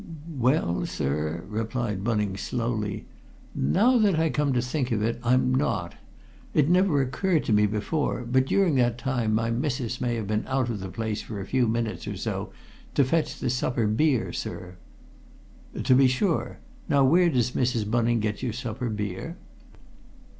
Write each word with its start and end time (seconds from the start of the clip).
"Well, 0.35 0.87
sir," 0.87 1.43
replied 1.47 2.03
Bunning 2.03 2.35
slowly, 2.35 3.05
"now 3.53 3.99
that 3.99 4.17
I 4.19 4.31
come 4.31 4.51
to 4.53 4.59
think 4.63 4.91
of 4.91 5.03
it, 5.03 5.19
I'm 5.23 5.53
not! 5.53 5.93
It 6.55 6.67
never 6.67 7.03
occurred 7.03 7.43
to 7.43 7.53
me 7.53 7.67
before, 7.67 8.21
but 8.25 8.47
during 8.47 8.73
that 8.77 8.97
time 8.97 9.35
my 9.35 9.51
missis 9.51 10.01
may 10.01 10.15
have 10.15 10.25
been 10.25 10.43
out 10.47 10.71
of 10.71 10.79
the 10.79 10.89
place 10.89 11.21
for 11.21 11.39
a 11.39 11.45
few 11.45 11.67
minutes 11.67 12.07
or 12.07 12.17
so, 12.17 12.51
to 12.95 13.03
fetch 13.03 13.37
the 13.37 13.51
supper 13.51 13.85
beer, 13.85 14.33
sir." 14.33 14.77
"To 15.83 15.93
be 15.93 16.07
sure! 16.07 16.57
Now 16.89 17.03
where 17.03 17.29
does 17.29 17.51
Mrs. 17.51 17.87
Bunning 17.87 18.19
get 18.21 18.41
your 18.41 18.53
supper 18.53 18.89
beer?" 18.89 19.37